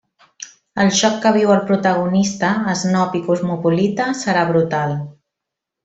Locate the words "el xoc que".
0.85-1.33